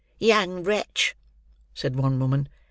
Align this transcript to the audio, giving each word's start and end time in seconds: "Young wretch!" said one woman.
"Young 0.17 0.63
wretch!" 0.63 1.15
said 1.75 1.95
one 1.95 2.19
woman. 2.19 2.49